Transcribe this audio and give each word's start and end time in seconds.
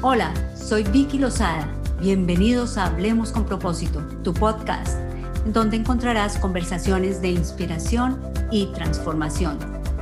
Hola, 0.00 0.32
soy 0.54 0.84
Vicky 0.84 1.18
Lozada. 1.18 1.66
Bienvenidos 2.00 2.78
a 2.78 2.86
Hablemos 2.86 3.32
con 3.32 3.44
propósito, 3.44 4.00
tu 4.22 4.32
podcast, 4.32 4.96
en 5.44 5.52
donde 5.52 5.76
encontrarás 5.76 6.38
conversaciones 6.38 7.20
de 7.20 7.30
inspiración 7.30 8.22
y 8.52 8.72
transformación. 8.74 9.58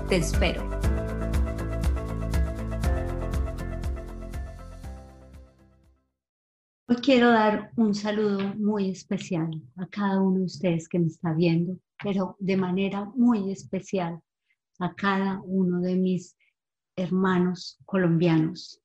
Te 0.07 0.17
espero. 0.17 0.69
Hoy 6.89 6.97
quiero 6.97 7.31
dar 7.31 7.71
un 7.77 7.95
saludo 7.95 8.55
muy 8.57 8.91
especial 8.91 9.63
a 9.77 9.87
cada 9.87 10.21
uno 10.21 10.41
de 10.41 10.45
ustedes 10.45 10.91
que 10.91 10.99
me 10.99 11.07
está 11.07 11.33
viendo, 11.33 11.79
pero 12.05 12.37
de 12.39 12.59
manera 12.59 13.07
muy 13.15 13.51
especial 13.51 14.21
a 14.79 14.95
cada 14.95 15.41
uno 15.43 15.81
de 15.81 15.97
mis 15.97 16.37
hermanos 16.97 17.79
colombianos 17.87 18.83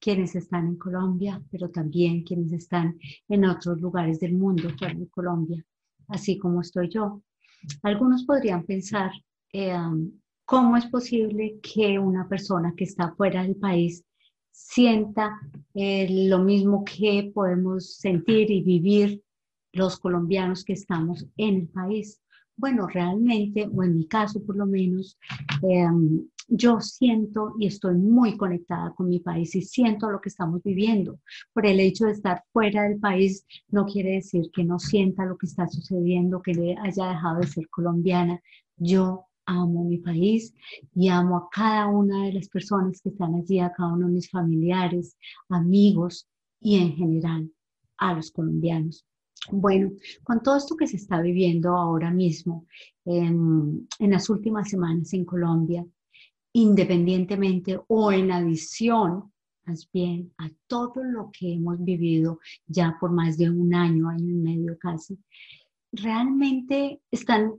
quienes 0.00 0.34
están 0.34 0.66
en 0.66 0.76
Colombia, 0.76 1.42
pero 1.50 1.70
también 1.70 2.22
quienes 2.22 2.52
están 2.52 2.98
en 3.28 3.44
otros 3.44 3.80
lugares 3.80 4.20
del 4.20 4.34
mundo 4.34 4.70
fuera 4.78 4.94
de 4.94 5.08
Colombia, 5.08 5.64
así 6.08 6.38
como 6.38 6.60
estoy 6.60 6.88
yo. 6.88 7.22
Algunos 7.82 8.24
podrían 8.24 8.64
pensar, 8.64 9.10
eh, 9.52 9.74
¿cómo 10.44 10.76
es 10.76 10.86
posible 10.86 11.58
que 11.62 11.98
una 11.98 12.28
persona 12.28 12.74
que 12.76 12.84
está 12.84 13.14
fuera 13.14 13.42
del 13.42 13.56
país 13.56 14.04
sienta 14.50 15.40
eh, 15.74 16.06
lo 16.28 16.38
mismo 16.38 16.84
que 16.84 17.30
podemos 17.34 17.96
sentir 17.96 18.50
y 18.50 18.62
vivir 18.62 19.22
los 19.72 19.98
colombianos 19.98 20.64
que 20.64 20.74
estamos 20.74 21.26
en 21.36 21.54
el 21.56 21.68
país? 21.68 22.20
Bueno, 22.56 22.86
realmente, 22.86 23.68
o 23.72 23.82
en 23.82 23.96
mi 23.96 24.06
caso 24.06 24.44
por 24.44 24.56
lo 24.56 24.66
menos, 24.66 25.18
eh, 25.62 25.86
yo 26.48 26.80
siento 26.80 27.54
y 27.58 27.66
estoy 27.66 27.96
muy 27.96 28.36
conectada 28.36 28.94
con 28.94 29.08
mi 29.08 29.18
país 29.18 29.54
y 29.56 29.62
siento 29.62 30.10
lo 30.10 30.20
que 30.20 30.28
estamos 30.28 30.62
viviendo. 30.62 31.18
Por 31.52 31.66
el 31.66 31.80
hecho 31.80 32.06
de 32.06 32.12
estar 32.12 32.44
fuera 32.52 32.82
del 32.84 33.00
país 33.00 33.44
no 33.68 33.86
quiere 33.86 34.12
decir 34.12 34.50
que 34.52 34.64
no 34.64 34.78
sienta 34.78 35.24
lo 35.24 35.36
que 35.36 35.46
está 35.46 35.66
sucediendo, 35.68 36.42
que 36.42 36.54
le 36.54 36.76
haya 36.76 37.08
dejado 37.08 37.40
de 37.40 37.46
ser 37.46 37.68
colombiana. 37.70 38.40
Yo 38.76 39.26
amo 39.46 39.84
mi 39.84 39.98
país 39.98 40.54
y 40.94 41.08
amo 41.08 41.36
a 41.36 41.48
cada 41.50 41.88
una 41.88 42.24
de 42.26 42.34
las 42.34 42.48
personas 42.48 43.00
que 43.00 43.10
están 43.10 43.34
allí, 43.34 43.58
a 43.60 43.72
cada 43.72 43.92
uno 43.94 44.06
de 44.06 44.12
mis 44.14 44.30
familiares, 44.30 45.16
amigos 45.48 46.26
y 46.60 46.78
en 46.78 46.94
general 46.94 47.50
a 47.98 48.14
los 48.14 48.30
colombianos. 48.30 49.04
Bueno, 49.50 49.92
con 50.22 50.42
todo 50.42 50.56
esto 50.56 50.76
que 50.76 50.86
se 50.86 50.96
está 50.96 51.20
viviendo 51.20 51.76
ahora 51.76 52.10
mismo 52.10 52.66
en, 53.04 53.86
las 53.98 54.30
últimas 54.30 54.70
semanas 54.70 55.12
en 55.12 55.24
Colombia, 55.24 55.84
independientemente 56.52 57.78
o 57.88 58.12
en 58.12 58.32
adición, 58.32 59.32
más 59.66 59.88
bien, 59.92 60.32
a 60.38 60.50
todo 60.66 61.02
lo 61.04 61.30
que 61.30 61.54
hemos 61.54 61.82
vivido 61.82 62.38
ya 62.66 62.96
por 62.98 63.12
más 63.12 63.36
de 63.36 63.50
un 63.50 63.74
año, 63.74 64.08
año 64.08 64.30
y 64.30 64.34
medio 64.34 64.78
casi, 64.78 65.18
realmente 65.92 67.00
están, 67.10 67.54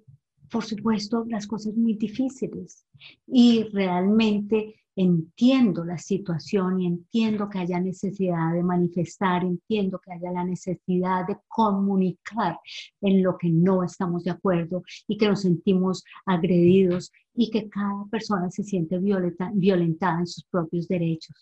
por 0.49 0.63
supuesto, 0.63 1.25
las 1.27 1.45
cosas 1.45 1.75
muy 1.75 1.93
difíciles. 1.93 2.85
Y 3.27 3.63
realmente 3.73 4.75
entiendo 4.95 5.83
la 5.83 5.97
situación 5.97 6.79
y 6.79 6.87
entiendo 6.87 7.49
que 7.49 7.59
haya 7.59 7.79
necesidad 7.79 8.53
de 8.53 8.63
manifestar, 8.63 9.43
entiendo 9.43 9.99
que 9.99 10.13
haya 10.13 10.31
la 10.31 10.43
necesidad 10.43 11.27
de 11.27 11.37
comunicar 11.47 12.59
en 13.01 13.21
lo 13.21 13.37
que 13.37 13.49
no 13.49 13.83
estamos 13.83 14.23
de 14.23 14.31
acuerdo 14.31 14.83
y 15.07 15.17
que 15.17 15.27
nos 15.27 15.41
sentimos 15.41 16.03
agredidos 16.25 17.11
y 17.33 17.51
que 17.51 17.69
cada 17.69 18.05
persona 18.09 18.49
se 18.49 18.63
siente 18.63 18.97
violentada 18.99 20.19
en 20.19 20.27
sus 20.27 20.45
propios 20.45 20.87
derechos. 20.87 21.35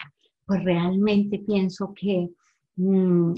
Pues 0.45 0.63
realmente 0.63 1.39
pienso 1.39 1.93
que 1.93 2.29
mm, 2.75 3.33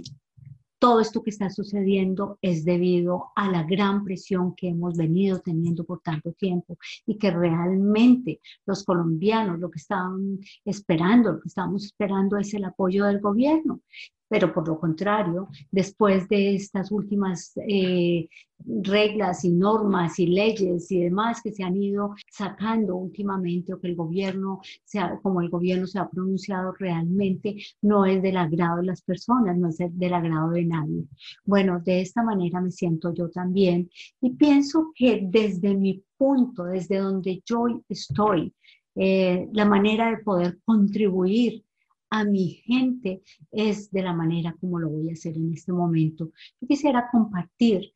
todo 0.86 1.00
esto 1.00 1.24
que 1.24 1.32
está 1.32 1.50
sucediendo 1.50 2.38
es 2.44 2.64
debido 2.64 3.32
a 3.36 3.50
la 3.50 3.64
gran 3.64 4.04
presión 4.04 4.54
que 4.54 4.68
hemos 4.68 4.96
venido 4.96 5.40
teniendo 5.40 5.84
por 5.84 6.00
tanto 6.02 6.32
tiempo 6.34 6.78
y 7.08 7.18
que 7.18 7.32
realmente 7.32 8.40
los 8.68 8.84
colombianos 8.84 9.60
lo 9.60 9.72
que 9.72 9.80
estaban 9.80 10.38
esperando, 10.64 11.32
lo 11.32 11.40
que 11.40 11.48
estamos 11.48 11.86
esperando 11.86 12.38
es 12.38 12.54
el 12.54 12.66
apoyo 12.66 13.06
del 13.06 13.20
gobierno 13.20 13.82
pero 14.28 14.54
por 14.54 14.68
lo 14.68 14.80
contrario, 14.80 15.50
después 15.72 16.28
de 16.28 16.56
estas 16.56 16.92
últimas 16.92 17.54
eh, 17.68 18.28
reglas 18.66 19.44
y 19.46 19.52
normas 19.52 20.20
y 20.20 20.28
leyes 20.28 20.92
y 20.92 21.02
demás 21.04 21.42
que 21.42 21.52
se 21.52 21.64
han 21.64 21.76
ido 21.76 22.16
sacando 22.30 22.96
últimamente 22.96 23.74
o 23.74 23.80
que 23.80 23.88
el 23.88 23.96
gobierno, 23.96 24.62
sea, 24.84 25.20
como 25.22 25.42
el 25.42 25.50
gobierno 25.50 25.88
se 25.88 26.00
ha 26.00 26.10
pronunciado 26.10 26.72
realmente, 26.74 27.58
no 27.82 28.06
es 28.06 28.22
del 28.22 28.38
agrado 28.38 28.78
de 28.78 28.86
las 28.86 29.02
personas, 29.02 29.58
no 29.58 29.70
es 29.70 29.78
del 29.78 30.14
agrado 30.14 30.52
de 30.52 30.66
nadie. 30.66 31.04
Bueno, 31.44 31.80
de 31.82 32.02
esta 32.02 32.24
manera 32.24 32.62
me 32.62 32.72
siento 32.72 33.14
yo 33.14 33.30
también 33.30 33.90
y 34.22 34.32
pienso 34.32 34.92
que 34.96 35.22
desde 35.24 35.76
mi 35.76 36.04
punto, 36.18 36.64
desde 36.64 36.98
donde 36.98 37.42
yo 37.46 37.66
estoy, 37.90 38.54
eh, 38.96 39.50
la 39.52 39.66
manera 39.66 40.10
de 40.10 40.24
poder 40.24 40.60
contribuir 40.64 41.64
a 42.10 42.24
mi 42.24 42.50
gente 42.50 43.22
es 43.52 43.92
de 43.92 44.04
la 44.04 44.14
manera 44.14 44.56
como 44.60 44.80
lo 44.80 44.90
voy 44.90 45.10
a 45.10 45.14
hacer 45.14 45.36
en 45.36 45.54
este 45.54 45.74
momento. 45.74 46.32
Yo 46.62 46.68
quisiera 46.68 47.10
compartir 47.12 47.92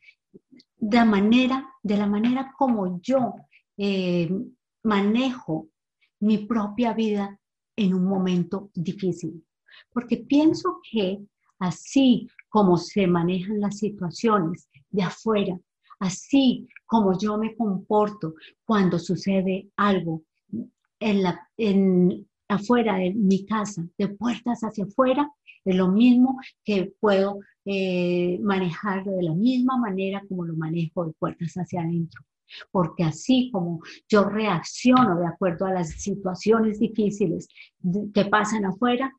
de, 0.78 1.06
manera, 1.06 1.70
de 1.84 1.98
la 1.98 2.08
manera 2.08 2.54
como 2.58 3.02
yo 3.02 3.36
eh, 3.78 4.30
manejo 4.84 5.70
mi 6.20 6.40
propia 6.40 6.94
vida 6.94 7.40
en 7.76 7.94
un 7.94 8.06
momento 8.06 8.72
difícil. 8.74 9.46
Porque 9.92 10.18
pienso 10.18 10.80
que 10.92 11.20
así 11.60 12.28
como 12.50 12.78
se 12.78 13.08
manejan 13.08 13.60
las 13.60 13.78
situaciones 13.78 14.70
de 14.90 15.04
afuera, 15.04 15.60
así 16.00 16.68
como 16.86 17.18
yo 17.18 17.38
me 17.38 17.56
comporto 17.56 18.36
cuando 18.66 18.98
sucede 18.98 19.70
algo 19.76 20.24
en, 21.00 21.24
la, 21.24 21.48
en, 21.58 22.28
afuera 22.50 22.98
de 22.98 23.14
mi 23.14 23.46
casa, 23.46 23.88
de 23.98 24.10
puertas 24.10 24.62
hacia 24.62 24.84
afuera, 24.84 25.32
es 25.64 25.76
lo 25.76 25.90
mismo 25.90 26.40
que 26.66 26.94
puedo 27.00 27.40
eh, 27.66 28.40
manejarlo 28.42 29.14
de 29.14 29.24
la 29.24 29.34
misma 29.34 29.78
manera 29.78 30.24
como 30.28 30.46
lo 30.46 30.56
manejo 30.56 31.06
de 31.06 31.14
puertas 31.14 31.54
hacia 31.54 31.82
adentro. 31.82 32.24
Porque 32.72 33.04
así 33.04 33.52
como 33.54 33.82
yo 34.10 34.24
reacciono 34.24 35.20
de 35.20 35.28
acuerdo 35.28 35.66
a 35.68 35.74
las 35.74 35.90
situaciones 35.92 36.80
difíciles 36.80 37.48
que 38.14 38.26
pasan 38.26 38.66
afuera, 38.66 39.14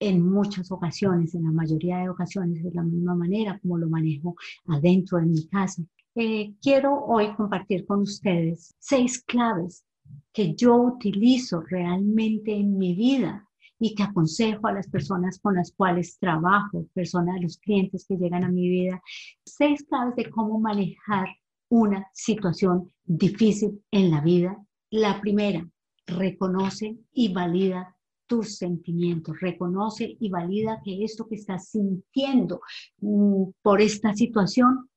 en 0.00 0.22
muchas 0.22 0.70
ocasiones, 0.70 1.34
en 1.34 1.42
la 1.42 1.50
mayoría 1.50 1.98
de 1.98 2.08
ocasiones, 2.08 2.64
es 2.64 2.72
la 2.72 2.84
misma 2.84 3.16
manera 3.16 3.58
como 3.60 3.78
lo 3.78 3.88
manejo 3.88 4.36
adentro 4.66 5.18
de 5.18 5.26
mi 5.26 5.48
casa. 5.48 5.82
Eh, 6.14 6.54
quiero 6.62 7.04
hoy 7.04 7.34
compartir 7.34 7.84
con 7.84 8.02
ustedes 8.02 8.74
seis 8.78 9.22
claves 9.24 9.84
que 10.32 10.54
yo 10.54 10.76
utilizo 10.76 11.60
realmente 11.62 12.54
en 12.54 12.78
mi 12.78 12.94
vida 12.94 13.48
y 13.80 13.94
que 13.94 14.02
aconsejo 14.02 14.66
a 14.66 14.72
las 14.72 14.88
personas 14.88 15.38
con 15.38 15.54
las 15.54 15.72
cuales 15.72 16.18
trabajo, 16.18 16.86
personas, 16.92 17.40
los 17.40 17.58
clientes 17.58 18.06
que 18.06 18.16
llegan 18.16 18.44
a 18.44 18.48
mi 18.48 18.68
vida, 18.68 19.00
seis 19.44 19.84
claves 19.84 20.16
de 20.16 20.30
cómo 20.30 20.58
manejar 20.58 21.28
una 21.68 22.06
situación 22.12 22.90
difícil 23.04 23.82
en 23.90 24.10
la 24.10 24.20
vida. 24.20 24.56
La 24.90 25.20
primera, 25.20 25.68
reconoce 26.06 26.98
y 27.12 27.32
valida 27.32 27.94
tus 28.26 28.56
sentimientos, 28.56 29.40
reconoce 29.40 30.16
y 30.20 30.28
valida 30.28 30.80
que 30.84 31.04
esto 31.04 31.26
que 31.26 31.36
estás 31.36 31.70
sintiendo 31.70 32.60
mm, 33.00 33.44
por 33.62 33.80
esta 33.80 34.14
situación 34.14 34.88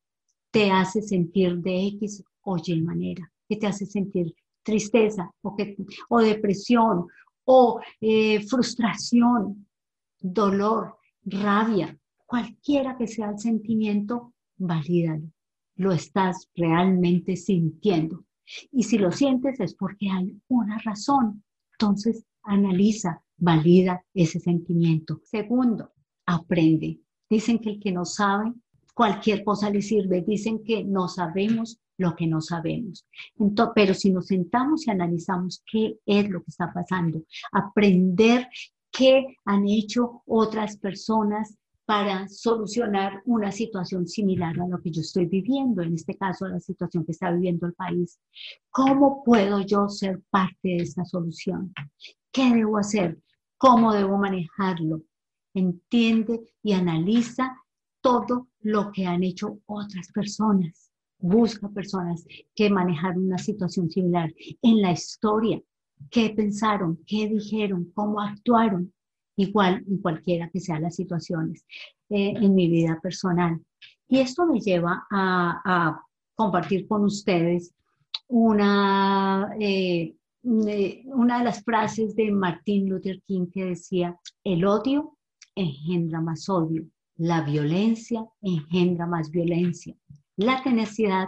te 0.51 0.69
hace 0.69 1.01
sentir 1.01 1.57
de 1.57 1.87
X 1.87 2.23
o 2.41 2.57
Y 2.63 2.81
manera, 2.81 3.31
que 3.47 3.55
te 3.55 3.67
hace 3.67 3.85
sentir 3.85 4.35
tristeza 4.63 5.31
o, 5.41 5.55
que, 5.55 5.75
o 6.09 6.19
depresión 6.19 7.07
o 7.45 7.79
eh, 7.99 8.41
frustración, 8.47 9.67
dolor, 10.19 10.97
rabia, 11.23 11.97
cualquiera 12.25 12.97
que 12.97 13.07
sea 13.07 13.31
el 13.31 13.39
sentimiento, 13.39 14.33
valídalo. 14.57 15.31
Lo 15.75 15.91
estás 15.91 16.49
realmente 16.55 17.35
sintiendo. 17.35 18.25
Y 18.71 18.83
si 18.83 18.97
lo 18.97 19.11
sientes 19.11 19.59
es 19.59 19.73
porque 19.75 20.09
hay 20.09 20.39
una 20.47 20.77
razón. 20.79 21.43
Entonces, 21.73 22.25
analiza, 22.43 23.23
valida 23.37 24.03
ese 24.13 24.39
sentimiento. 24.39 25.19
Segundo, 25.23 25.91
aprende. 26.25 26.99
Dicen 27.29 27.59
que 27.59 27.71
el 27.71 27.79
que 27.79 27.91
no 27.91 28.05
sabe, 28.05 28.53
cualquier 28.93 29.43
cosa 29.43 29.69
le 29.69 29.81
sirve. 29.81 30.23
Dicen 30.25 30.63
que 30.63 30.83
no 30.83 31.07
sabemos 31.07 31.79
lo 31.97 32.15
que 32.15 32.27
no 32.27 32.41
sabemos. 32.41 33.05
Pero 33.75 33.93
si 33.93 34.11
nos 34.11 34.27
sentamos 34.27 34.87
y 34.87 34.91
analizamos 34.91 35.63
qué 35.71 35.97
es 36.05 36.29
lo 36.29 36.39
que 36.39 36.49
está 36.49 36.71
pasando, 36.73 37.23
aprender 37.51 38.47
qué 38.91 39.35
han 39.45 39.67
hecho 39.67 40.23
otras 40.25 40.77
personas 40.77 41.57
para 41.85 42.27
solucionar 42.27 43.21
una 43.25 43.51
situación 43.51 44.07
similar 44.07 44.59
a 44.59 44.67
lo 44.67 44.81
que 44.81 44.91
yo 44.91 45.01
estoy 45.01 45.25
viviendo, 45.25 45.81
en 45.81 45.95
este 45.95 46.15
caso 46.15 46.47
la 46.47 46.59
situación 46.59 47.05
que 47.05 47.11
está 47.11 47.31
viviendo 47.31 47.67
el 47.67 47.73
país. 47.73 48.19
¿Cómo 48.69 49.23
puedo 49.23 49.61
yo 49.61 49.89
ser 49.89 50.21
parte 50.29 50.69
de 50.69 50.77
esta 50.77 51.03
solución? 51.05 51.73
¿Qué 52.31 52.53
debo 52.53 52.77
hacer? 52.77 53.19
¿Cómo 53.57 53.93
debo 53.93 54.17
manejarlo? 54.17 55.01
entiende 55.53 56.41
y 56.63 56.73
analiza 56.73 57.57
todo 58.01 58.47
lo 58.61 58.91
que 58.91 59.05
han 59.05 59.23
hecho 59.23 59.59
otras 59.65 60.11
personas. 60.11 60.91
Busca 61.19 61.69
personas 61.69 62.25
que 62.55 62.69
manejaron 62.69 63.27
una 63.27 63.37
situación 63.37 63.89
similar 63.89 64.33
en 64.61 64.81
la 64.81 64.91
historia. 64.91 65.61
¿Qué 66.09 66.31
pensaron? 66.31 66.99
¿Qué 67.05 67.27
dijeron? 67.27 67.91
¿Cómo 67.93 68.19
actuaron? 68.19 68.91
Igual 69.35 69.83
en 69.87 69.99
cualquiera 69.99 70.49
que 70.49 70.59
sean 70.59 70.81
las 70.81 70.95
situaciones 70.95 71.65
eh, 72.09 72.33
en 72.35 72.55
mi 72.55 72.67
vida 72.67 72.99
personal. 73.01 73.61
Y 74.07 74.19
esto 74.19 74.45
me 74.45 74.59
lleva 74.59 75.05
a, 75.09 76.01
compartir 76.35 76.87
con 76.87 77.03
ustedes 77.03 77.71
una, 78.27 79.53
eh, 79.59 80.15
una 80.41 81.37
de 81.37 81.43
las 81.43 81.63
frases 81.63 82.15
de 82.15 82.31
Martin 82.31 82.89
Luther 82.89 83.21
King 83.27 83.45
que 83.53 83.65
decía, 83.65 84.17
el 84.43 84.65
odio 84.65 85.17
engendra 85.55 86.19
más 86.19 86.49
odio, 86.49 86.85
la 87.21 87.41
violencia 87.41 88.25
engendra 88.41 89.05
más 89.05 89.29
violencia. 89.29 89.95
La 90.37 90.63
tenacidad 90.63 91.27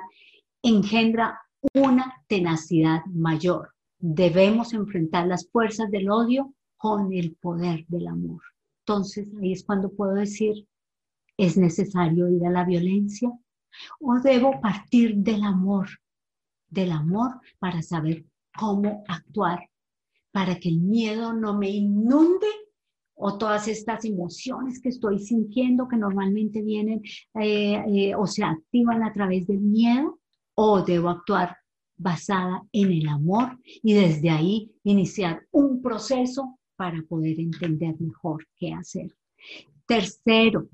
engendra 0.64 1.40
una 1.76 2.16
tenacidad 2.28 3.06
mayor. 3.06 3.76
Debemos 4.00 4.74
enfrentar 4.74 5.28
las 5.28 5.48
fuerzas 5.48 5.92
del 5.92 6.10
odio 6.10 6.52
con 6.78 7.14
el 7.14 7.36
poder 7.36 7.86
del 7.90 8.08
amor. 8.08 8.42
Entonces 8.80 9.28
ahí 9.40 9.52
es 9.52 9.64
cuando 9.64 9.92
puedo 9.92 10.16
decir, 10.16 10.68
¿es 11.38 11.58
necesario 11.58 12.28
ir 12.28 12.44
a 12.48 12.50
la 12.50 12.64
violencia? 12.64 13.32
¿O 14.00 14.20
debo 14.20 14.60
partir 14.62 15.18
del 15.18 15.44
amor? 15.44 15.90
Del 16.70 16.92
amor 16.92 17.40
para 17.60 17.84
saber 17.84 18.26
cómo 18.58 19.04
actuar, 19.08 19.70
para 20.32 20.56
que 20.56 20.70
el 20.70 20.80
miedo 20.80 21.34
no 21.34 21.56
me 21.56 21.70
inunde 21.70 22.48
o 23.16 23.38
todas 23.38 23.68
estas 23.68 24.06
emociones 24.06 24.82
que 24.82 24.90
estoy 24.90 25.20
sintiendo 25.20 25.88
que 25.88 25.98
normalmente 25.98 26.62
vienen 26.62 27.02
eh, 27.40 27.84
eh, 27.88 28.16
o 28.16 28.26
se 28.26 28.44
activan 28.44 29.04
a 29.04 29.14
través 29.14 29.48
del 29.48 29.60
miedo, 29.60 30.20
o 30.56 30.82
debo 30.82 31.10
actuar 31.10 31.58
basada 31.96 32.64
en 32.72 32.92
el 32.92 33.08
amor 33.08 33.58
y 33.64 33.94
desde 33.94 34.30
ahí 34.30 34.72
iniciar 34.84 35.48
un 35.52 35.82
proceso 35.82 36.60
para 36.76 37.02
poder 37.04 37.40
entender 37.40 37.96
mejor 38.00 38.46
qué 38.58 38.74
hacer. 38.74 39.16
Tercero, 39.86 40.68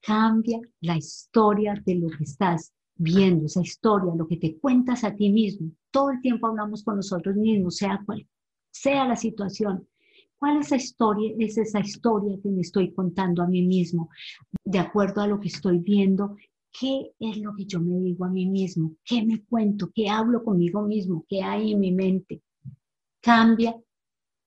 cambia 0.00 0.60
la 0.80 0.96
historia 0.96 1.80
de 1.84 1.96
lo 1.96 2.08
que 2.08 2.24
estás 2.24 2.72
viendo, 2.94 3.46
esa 3.46 3.60
historia, 3.60 4.12
lo 4.16 4.26
que 4.26 4.36
te 4.36 4.58
cuentas 4.58 5.04
a 5.04 5.14
ti 5.14 5.30
mismo. 5.30 5.70
Todo 5.90 6.10
el 6.10 6.20
tiempo 6.20 6.46
hablamos 6.46 6.82
con 6.82 6.96
nosotros 6.96 7.36
mismos, 7.36 7.76
sea 7.76 8.02
cual 8.04 8.26
sea 8.70 9.06
la 9.06 9.16
situación. 9.16 9.86
¿Cuál 10.38 10.58
es 10.58 10.66
esa 10.66 10.76
historia? 10.76 11.34
Es 11.38 11.58
esa 11.58 11.80
historia 11.80 12.38
que 12.42 12.48
me 12.48 12.60
estoy 12.60 12.92
contando 12.92 13.42
a 13.42 13.48
mí 13.48 13.62
mismo, 13.62 14.10
de 14.64 14.78
acuerdo 14.78 15.20
a 15.20 15.26
lo 15.26 15.40
que 15.40 15.48
estoy 15.48 15.78
viendo. 15.78 16.36
¿Qué 16.70 17.12
es 17.18 17.38
lo 17.38 17.54
que 17.54 17.64
yo 17.64 17.80
me 17.80 17.98
digo 17.98 18.24
a 18.24 18.28
mí 18.28 18.46
mismo? 18.46 18.94
¿Qué 19.04 19.24
me 19.24 19.42
cuento? 19.44 19.90
¿Qué 19.92 20.08
hablo 20.08 20.44
conmigo 20.44 20.82
mismo? 20.82 21.24
¿Qué 21.28 21.42
hay 21.42 21.72
en 21.72 21.80
mi 21.80 21.92
mente? 21.92 22.42
Cambia 23.20 23.74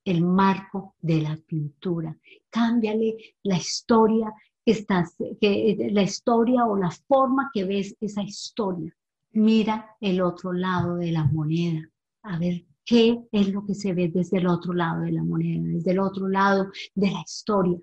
el 0.06 0.24
marco 0.24 0.96
de 1.02 1.22
la 1.22 1.36
pintura. 1.36 2.18
Cámbiale 2.50 3.36
la 3.44 3.58
historia 3.58 4.34
que 4.64 4.72
estás, 4.72 5.16
que, 5.42 5.90
la 5.92 6.04
historia 6.04 6.66
o 6.66 6.78
la 6.78 6.92
forma 6.92 7.50
que 7.54 7.66
ves 7.66 7.96
esa 8.00 8.22
historia. 8.22 8.96
Mira 9.34 9.98
el 10.00 10.22
otro 10.22 10.54
lado 10.54 10.96
de 10.96 11.12
la 11.12 11.26
moneda. 11.26 11.90
A 12.24 12.38
ver 12.38 12.66
qué 12.92 13.24
es 13.32 13.48
lo 13.48 13.66
que 13.66 13.74
se 13.74 13.94
ve 13.94 14.12
desde 14.14 14.40
el 14.40 14.48
otro 14.48 14.74
lado 14.74 15.04
de 15.04 15.14
la 15.14 15.24
moneda, 15.24 15.66
desde 15.66 15.92
el 15.92 16.00
otro 16.00 16.28
lado 16.28 16.70
de 16.94 17.10
la 17.10 17.22
historia. 17.22 17.80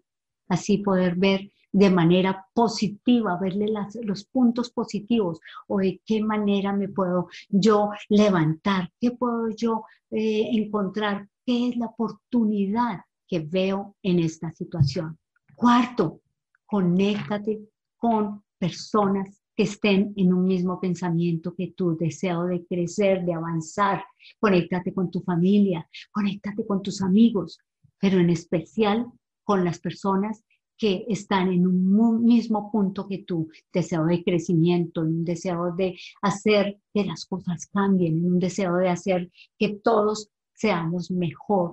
Así 0.48 0.78
poder 0.78 1.16
ver 1.16 1.50
de 1.72 1.88
manera 1.88 2.46
positiva, 2.52 3.38
verle 3.40 3.72
los 4.02 4.24
puntos 4.24 4.70
positivos 4.70 5.40
o 5.66 5.78
de 5.78 6.02
qué 6.04 6.22
manera 6.22 6.74
me 6.74 6.88
puedo 6.88 7.28
yo 7.48 7.88
levantar, 8.10 8.90
qué 9.00 9.12
puedo 9.12 9.48
yo 9.48 9.84
eh, 10.10 10.50
encontrar, 10.52 11.26
qué 11.46 11.70
es 11.70 11.76
la 11.78 11.86
oportunidad 11.86 13.00
que 13.26 13.40
veo 13.40 13.96
en 14.02 14.18
esta 14.18 14.52
situación. 14.52 15.18
Cuarto, 15.54 16.20
conéctate 16.66 17.60
con 17.96 18.44
personas 18.58 19.37
que 19.58 19.64
estén 19.64 20.12
en 20.14 20.32
un 20.32 20.44
mismo 20.44 20.78
pensamiento 20.78 21.52
que 21.52 21.72
tu 21.76 21.96
deseo 21.96 22.44
de 22.44 22.64
crecer, 22.64 23.24
de 23.24 23.34
avanzar. 23.34 24.04
Conéctate 24.38 24.94
con 24.94 25.10
tu 25.10 25.20
familia, 25.22 25.84
conéctate 26.12 26.64
con 26.64 26.80
tus 26.80 27.02
amigos, 27.02 27.58
pero 27.98 28.20
en 28.20 28.30
especial 28.30 29.06
con 29.42 29.64
las 29.64 29.80
personas 29.80 30.44
que 30.76 31.04
están 31.08 31.50
en 31.52 31.66
un 31.66 32.24
mismo 32.24 32.70
punto 32.70 33.08
que 33.08 33.24
tú, 33.24 33.48
deseo 33.72 34.04
de 34.04 34.22
crecimiento, 34.22 35.00
en 35.00 35.08
un 35.08 35.24
deseo 35.24 35.74
de 35.74 35.98
hacer 36.22 36.78
que 36.94 37.04
las 37.04 37.26
cosas 37.26 37.66
cambien, 37.66 38.16
en 38.16 38.34
un 38.34 38.38
deseo 38.38 38.76
de 38.76 38.90
hacer 38.90 39.28
que 39.58 39.70
todos 39.70 40.30
seamos 40.54 41.10
mejor 41.10 41.72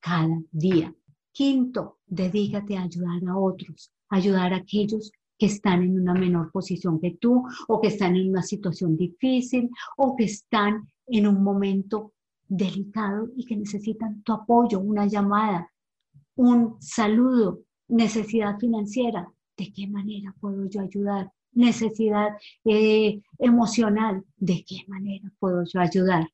cada 0.00 0.40
día. 0.50 0.94
Quinto, 1.32 1.98
dedícate 2.06 2.78
a 2.78 2.84
ayudar 2.84 3.22
a 3.28 3.36
otros, 3.36 3.92
ayudar 4.08 4.54
a 4.54 4.56
aquellos 4.56 5.12
que 5.38 5.46
están 5.46 5.82
en 5.82 6.00
una 6.00 6.14
menor 6.14 6.50
posición 6.50 7.00
que 7.00 7.12
tú 7.12 7.44
o 7.68 7.80
que 7.80 7.88
están 7.88 8.16
en 8.16 8.30
una 8.30 8.42
situación 8.42 8.96
difícil 8.96 9.70
o 9.96 10.16
que 10.16 10.24
están 10.24 10.88
en 11.06 11.26
un 11.26 11.42
momento 11.42 12.12
delicado 12.48 13.28
y 13.36 13.44
que 13.44 13.56
necesitan 13.56 14.22
tu 14.22 14.32
apoyo, 14.32 14.80
una 14.80 15.06
llamada, 15.06 15.70
un 16.34 16.76
saludo, 16.80 17.60
necesidad 17.88 18.58
financiera. 18.58 19.30
¿De 19.56 19.72
qué 19.72 19.86
manera 19.86 20.34
puedo 20.40 20.66
yo 20.66 20.80
ayudar? 20.80 21.32
Necesidad 21.52 22.36
eh, 22.64 23.20
emocional. 23.38 24.24
¿De 24.36 24.64
qué 24.64 24.84
manera 24.86 25.30
puedo 25.38 25.64
yo 25.64 25.80
ayudar? 25.80 26.30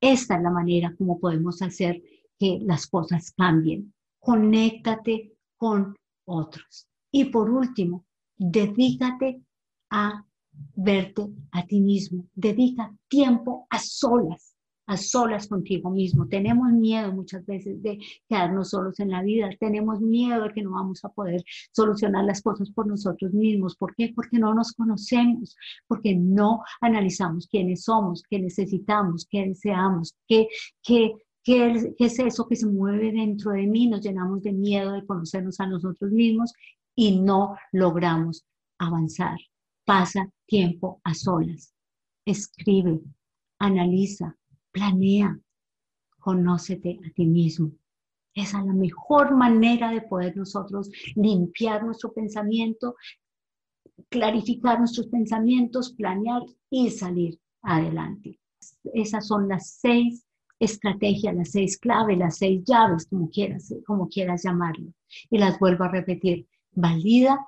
Esta 0.00 0.36
es 0.36 0.42
la 0.42 0.50
manera 0.50 0.94
como 0.96 1.18
podemos 1.18 1.62
hacer 1.62 2.02
que 2.38 2.58
las 2.62 2.86
cosas 2.86 3.32
cambien. 3.32 3.94
Conéctate 4.18 5.32
con 5.56 5.96
otros. 6.24 6.88
Y 7.10 7.26
por 7.26 7.50
último, 7.50 8.04
dedícate 8.36 9.40
a 9.90 10.24
verte 10.74 11.28
a 11.52 11.66
ti 11.66 11.80
mismo, 11.80 12.26
dedica 12.34 12.94
tiempo 13.08 13.66
a 13.70 13.78
solas, 13.78 14.54
a 14.86 14.96
solas 14.96 15.46
contigo 15.46 15.90
mismo. 15.90 16.28
Tenemos 16.28 16.72
miedo 16.72 17.12
muchas 17.12 17.44
veces 17.46 17.82
de 17.82 17.98
quedarnos 18.28 18.70
solos 18.70 18.98
en 19.00 19.10
la 19.10 19.22
vida, 19.22 19.48
tenemos 19.58 20.00
miedo 20.00 20.44
de 20.44 20.52
que 20.52 20.62
no 20.62 20.72
vamos 20.72 21.04
a 21.04 21.08
poder 21.08 21.42
solucionar 21.72 22.24
las 22.24 22.42
cosas 22.42 22.70
por 22.70 22.86
nosotros 22.86 23.32
mismos. 23.32 23.76
¿Por 23.76 23.94
qué? 23.94 24.12
Porque 24.14 24.38
no 24.38 24.54
nos 24.54 24.72
conocemos, 24.72 25.56
porque 25.86 26.14
no 26.14 26.62
analizamos 26.80 27.46
quiénes 27.46 27.84
somos, 27.84 28.22
qué 28.28 28.38
necesitamos, 28.38 29.26
qué 29.30 29.46
deseamos, 29.46 30.14
qué, 30.26 30.48
qué, 30.82 31.12
¿Qué 31.44 31.72
es, 31.98 32.18
eso 32.20 32.46
que 32.46 32.54
se 32.54 32.66
mueve 32.66 33.10
dentro 33.10 33.50
de 33.50 33.66
mí? 33.66 33.88
Nos 33.88 34.00
llenamos 34.02 34.42
de 34.42 34.52
miedo 34.52 34.92
de 34.92 35.04
conocernos 35.04 35.58
a 35.58 35.66
nosotros 35.66 36.12
mismos 36.12 36.52
y 36.94 37.20
no 37.20 37.56
logramos 37.72 38.44
avanzar. 38.78 39.38
Pasa 39.84 40.28
tiempo 40.46 41.00
a 41.04 41.14
solas. 41.14 41.74
Escribe, 42.24 43.00
analiza, 43.58 44.36
planea, 44.70 45.38
conócete 46.18 47.00
a 47.06 47.12
ti 47.12 47.26
mismo. 47.26 47.72
Esa 48.34 48.60
es 48.60 48.66
la 48.66 48.72
mejor 48.72 49.36
manera 49.36 49.90
de 49.90 50.02
poder 50.02 50.36
nosotros 50.36 50.90
limpiar 51.16 51.84
nuestro 51.84 52.12
pensamiento, 52.12 52.94
clarificar 54.08 54.78
nuestros 54.78 55.08
pensamientos, 55.08 55.92
planear 55.92 56.42
y 56.70 56.90
salir 56.90 57.38
adelante. 57.62 58.40
Esas 58.94 59.26
son 59.26 59.48
las 59.48 59.78
seis 59.80 60.24
estrategias, 60.58 61.34
las 61.34 61.50
seis 61.50 61.76
claves, 61.76 62.16
las 62.16 62.38
seis 62.38 62.62
llaves, 62.64 63.06
como 63.08 63.28
quieras, 63.28 63.74
como 63.84 64.08
quieras 64.08 64.44
llamarlo. 64.44 64.92
Y 65.28 65.38
las 65.38 65.58
vuelvo 65.58 65.84
a 65.84 65.88
repetir 65.88 66.46
valida 66.72 67.46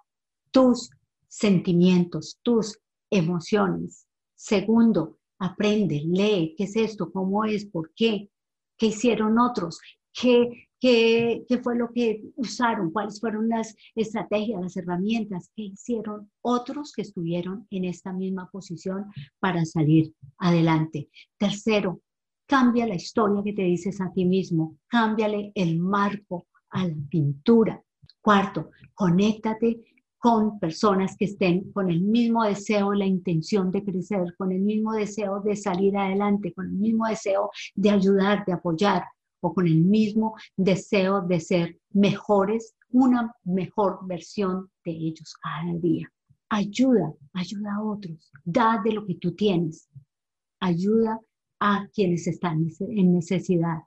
tus 0.50 0.90
sentimientos, 1.28 2.38
tus 2.42 2.78
emociones. 3.10 4.06
Segundo, 4.34 5.18
aprende, 5.38 6.02
lee, 6.04 6.54
¿qué 6.56 6.64
es 6.64 6.76
esto? 6.76 7.10
¿Cómo 7.10 7.44
es? 7.44 7.66
¿Por 7.66 7.92
qué? 7.94 8.30
¿Qué 8.76 8.86
hicieron 8.86 9.38
otros? 9.38 9.80
¿Qué, 10.12 10.68
qué, 10.80 11.44
qué 11.48 11.58
fue 11.58 11.76
lo 11.76 11.90
que 11.92 12.22
usaron? 12.36 12.90
¿Cuáles 12.92 13.20
fueron 13.20 13.48
las 13.48 13.74
estrategias, 13.94 14.60
las 14.60 14.76
herramientas 14.76 15.50
que 15.56 15.62
hicieron 15.62 16.30
otros 16.40 16.92
que 16.92 17.02
estuvieron 17.02 17.66
en 17.70 17.84
esta 17.84 18.12
misma 18.12 18.48
posición 18.50 19.06
para 19.40 19.64
salir 19.64 20.12
adelante? 20.38 21.08
Tercero, 21.36 22.00
cambia 22.46 22.86
la 22.86 22.94
historia 22.94 23.42
que 23.42 23.52
te 23.52 23.62
dices 23.62 24.00
a 24.00 24.12
ti 24.12 24.24
mismo, 24.24 24.78
cámbiale 24.86 25.52
el 25.54 25.78
marco 25.78 26.46
a 26.70 26.86
la 26.86 26.94
pintura. 27.08 27.82
Cuarto, 28.24 28.70
conéctate 28.94 29.84
con 30.16 30.58
personas 30.58 31.14
que 31.14 31.26
estén 31.26 31.70
con 31.72 31.90
el 31.90 32.00
mismo 32.00 32.42
deseo, 32.42 32.94
la 32.94 33.04
intención 33.04 33.70
de 33.70 33.84
crecer, 33.84 34.34
con 34.38 34.50
el 34.50 34.62
mismo 34.62 34.94
deseo 34.94 35.42
de 35.42 35.54
salir 35.54 35.94
adelante, 35.94 36.54
con 36.54 36.64
el 36.64 36.72
mismo 36.72 37.06
deseo 37.06 37.50
de 37.74 37.90
ayudar, 37.90 38.42
de 38.46 38.54
apoyar. 38.54 39.04
o 39.46 39.52
con 39.52 39.66
el 39.66 39.84
mismo 39.84 40.36
deseo 40.56 41.20
de 41.20 41.38
ser 41.38 41.78
mejores, 41.92 42.74
una 42.88 43.30
mejor 43.44 43.98
versión 44.06 44.70
de 44.86 44.92
ellos 44.92 45.34
cada 45.42 45.74
día. 45.80 46.10
Ayuda, 46.48 47.12
ayuda 47.34 47.74
a 47.74 47.82
otros, 47.82 48.32
da 48.42 48.80
de 48.82 48.92
lo 48.92 49.04
que 49.04 49.16
tú 49.16 49.34
tienes, 49.34 49.90
ayuda 50.60 51.20
a 51.60 51.86
quienes 51.92 52.26
están 52.26 52.66
en 52.88 53.12
necesidad. 53.12 53.80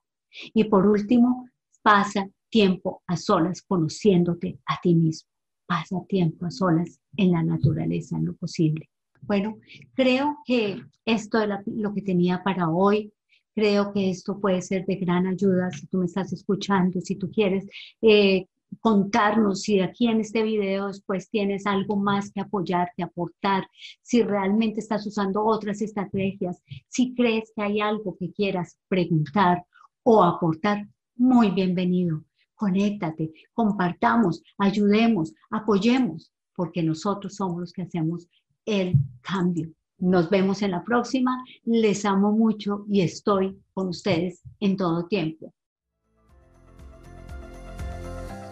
Y 0.53 0.65
por 0.65 0.85
último, 0.85 1.49
pasa 1.81 2.29
tiempo 2.49 3.03
a 3.07 3.17
solas 3.17 3.61
conociéndote 3.61 4.59
a 4.65 4.79
ti 4.81 4.95
mismo. 4.95 5.29
Pasa 5.65 5.97
tiempo 6.07 6.45
a 6.45 6.51
solas 6.51 6.99
en 7.15 7.31
la 7.31 7.43
naturaleza, 7.43 8.17
en 8.17 8.25
lo 8.25 8.35
posible. 8.35 8.89
Bueno, 9.21 9.57
creo 9.93 10.37
que 10.45 10.81
esto 11.05 11.41
es 11.41 11.49
lo 11.65 11.93
que 11.93 12.01
tenía 12.01 12.43
para 12.43 12.69
hoy. 12.69 13.11
Creo 13.53 13.91
que 13.91 14.09
esto 14.11 14.39
puede 14.39 14.61
ser 14.61 14.85
de 14.85 14.95
gran 14.95 15.27
ayuda 15.27 15.71
si 15.71 15.87
tú 15.87 15.97
me 15.97 16.05
estás 16.05 16.31
escuchando, 16.31 17.01
si 17.01 17.15
tú 17.15 17.29
quieres 17.31 17.65
eh, 18.01 18.45
contarnos 18.79 19.61
si 19.61 19.79
aquí 19.79 20.07
en 20.07 20.21
este 20.21 20.43
video 20.43 20.87
después 20.87 21.29
tienes 21.29 21.65
algo 21.65 21.95
más 21.95 22.31
que 22.31 22.41
apoyar, 22.41 22.91
que 22.95 23.03
aportar, 23.03 23.67
si 24.01 24.21
realmente 24.21 24.79
estás 24.79 25.05
usando 25.07 25.43
otras 25.43 25.81
estrategias, 25.81 26.61
si 26.87 27.13
crees 27.15 27.51
que 27.55 27.61
hay 27.63 27.79
algo 27.79 28.15
que 28.17 28.31
quieras 28.31 28.77
preguntar 28.87 29.65
o 30.03 30.23
aportar, 30.23 30.87
muy 31.15 31.51
bienvenido. 31.51 32.23
Conéctate, 32.57 33.31
compartamos, 33.53 34.43
ayudemos, 34.57 35.33
apoyemos, 35.49 36.33
porque 36.55 36.83
nosotros 36.83 37.35
somos 37.35 37.61
los 37.61 37.71
que 37.71 37.83
hacemos 37.83 38.27
el 38.65 38.95
cambio. 39.21 39.71
Nos 39.99 40.29
vemos 40.29 40.61
en 40.61 40.71
la 40.71 40.83
próxima. 40.83 41.43
Les 41.63 42.03
amo 42.03 42.31
mucho 42.31 42.85
y 42.89 43.01
estoy 43.01 43.57
con 43.73 43.87
ustedes 43.87 44.41
en 44.59 44.75
todo 44.75 45.07
tiempo. 45.07 45.53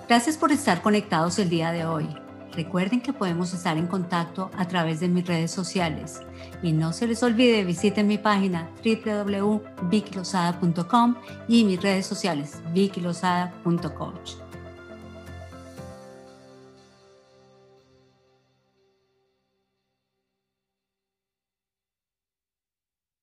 Gracias 0.08 0.38
por 0.38 0.52
estar 0.52 0.82
conectados 0.82 1.40
el 1.40 1.50
día 1.50 1.72
de 1.72 1.86
hoy. 1.86 2.25
Recuerden 2.56 3.02
que 3.02 3.14
podemos 3.14 3.54
estar 3.54 3.78
en 3.78 3.86
contacto 3.88 4.52
a 4.58 4.68
través 4.68 5.00
de 5.00 5.08
mis 5.10 5.28
redes 5.28 5.52
sociales. 5.52 6.22
Y 6.64 6.72
no 6.72 6.94
se 6.94 7.06
les 7.08 7.22
olvide, 7.24 7.66
visiten 7.66 8.08
mi 8.08 8.18
página 8.18 8.70
www.vicilosada.com 8.84 11.16
y 11.48 11.64
mis 11.66 11.82
redes 11.82 12.06
sociales, 12.06 12.62
vicilosada.coach. 12.74 14.45